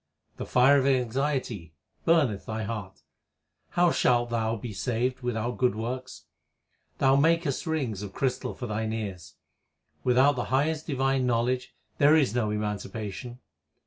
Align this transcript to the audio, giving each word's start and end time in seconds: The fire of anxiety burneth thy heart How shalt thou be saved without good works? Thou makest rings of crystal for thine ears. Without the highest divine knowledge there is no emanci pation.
The 0.37 0.47
fire 0.47 0.79
of 0.79 0.87
anxiety 0.87 1.75
burneth 2.05 2.47
thy 2.47 2.63
heart 2.63 3.03
How 3.77 3.91
shalt 3.91 4.31
thou 4.31 4.55
be 4.55 4.73
saved 4.73 5.21
without 5.21 5.59
good 5.59 5.75
works? 5.75 6.23
Thou 6.97 7.15
makest 7.15 7.67
rings 7.67 8.01
of 8.01 8.11
crystal 8.11 8.55
for 8.55 8.65
thine 8.65 8.93
ears. 8.93 9.35
Without 10.03 10.35
the 10.37 10.45
highest 10.45 10.87
divine 10.87 11.27
knowledge 11.27 11.75
there 11.99 12.15
is 12.15 12.33
no 12.33 12.49
emanci 12.49 12.89
pation. 12.89 13.37